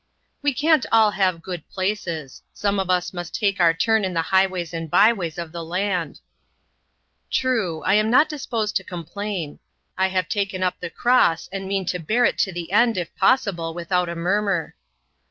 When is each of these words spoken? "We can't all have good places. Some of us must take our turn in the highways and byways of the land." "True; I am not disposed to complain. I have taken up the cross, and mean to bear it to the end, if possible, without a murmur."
"We 0.41 0.51
can't 0.51 0.83
all 0.91 1.11
have 1.11 1.43
good 1.43 1.69
places. 1.69 2.41
Some 2.53 2.79
of 2.79 2.89
us 2.89 3.13
must 3.13 3.35
take 3.35 3.59
our 3.59 3.71
turn 3.71 4.03
in 4.03 4.15
the 4.15 4.23
highways 4.33 4.73
and 4.73 4.89
byways 4.89 5.37
of 5.37 5.51
the 5.51 5.63
land." 5.63 6.21
"True; 7.29 7.83
I 7.83 7.93
am 7.93 8.09
not 8.09 8.27
disposed 8.27 8.75
to 8.77 8.83
complain. 8.83 9.59
I 9.99 10.07
have 10.07 10.27
taken 10.27 10.63
up 10.63 10.79
the 10.79 10.89
cross, 10.89 11.49
and 11.51 11.67
mean 11.67 11.85
to 11.85 11.99
bear 11.99 12.25
it 12.25 12.39
to 12.39 12.51
the 12.51 12.71
end, 12.71 12.97
if 12.97 13.15
possible, 13.15 13.75
without 13.75 14.09
a 14.09 14.15
murmur." 14.15 14.73